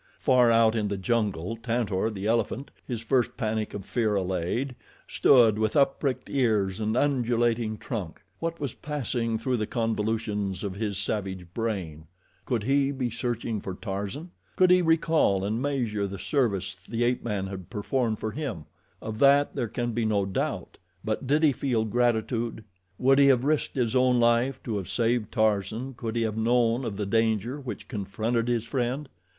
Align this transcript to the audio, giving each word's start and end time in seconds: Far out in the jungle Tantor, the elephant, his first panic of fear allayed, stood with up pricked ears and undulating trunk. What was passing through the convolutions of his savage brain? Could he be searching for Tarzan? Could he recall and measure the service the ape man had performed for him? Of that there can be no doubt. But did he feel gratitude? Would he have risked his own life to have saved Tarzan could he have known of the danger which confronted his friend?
Far 0.17 0.49
out 0.49 0.73
in 0.73 0.87
the 0.87 0.97
jungle 0.97 1.55
Tantor, 1.55 2.09
the 2.09 2.25
elephant, 2.25 2.71
his 2.87 3.01
first 3.01 3.37
panic 3.37 3.75
of 3.75 3.85
fear 3.85 4.15
allayed, 4.15 4.73
stood 5.07 5.59
with 5.59 5.75
up 5.75 5.99
pricked 5.99 6.27
ears 6.27 6.79
and 6.79 6.97
undulating 6.97 7.77
trunk. 7.77 8.19
What 8.39 8.59
was 8.59 8.73
passing 8.73 9.37
through 9.37 9.57
the 9.57 9.67
convolutions 9.67 10.63
of 10.63 10.73
his 10.73 10.97
savage 10.97 11.45
brain? 11.53 12.07
Could 12.47 12.63
he 12.63 12.89
be 12.91 13.11
searching 13.11 13.61
for 13.61 13.75
Tarzan? 13.75 14.31
Could 14.55 14.71
he 14.71 14.81
recall 14.81 15.43
and 15.43 15.61
measure 15.61 16.07
the 16.07 16.17
service 16.17 16.83
the 16.83 17.03
ape 17.03 17.23
man 17.23 17.45
had 17.45 17.69
performed 17.69 18.17
for 18.17 18.31
him? 18.31 18.65
Of 19.03 19.19
that 19.19 19.55
there 19.55 19.67
can 19.67 19.91
be 19.91 20.03
no 20.03 20.25
doubt. 20.25 20.79
But 21.05 21.27
did 21.27 21.43
he 21.43 21.51
feel 21.51 21.85
gratitude? 21.85 22.63
Would 22.97 23.19
he 23.19 23.27
have 23.27 23.43
risked 23.43 23.75
his 23.75 23.95
own 23.95 24.19
life 24.19 24.63
to 24.63 24.77
have 24.77 24.89
saved 24.89 25.31
Tarzan 25.31 25.93
could 25.93 26.15
he 26.15 26.23
have 26.23 26.37
known 26.37 26.85
of 26.85 26.97
the 26.97 27.05
danger 27.05 27.59
which 27.59 27.87
confronted 27.87 28.47
his 28.47 28.65
friend? 28.65 29.07